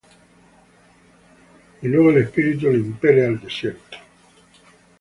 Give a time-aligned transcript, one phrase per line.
[1.83, 3.97] Y luego el Espíritu le impele al desierto.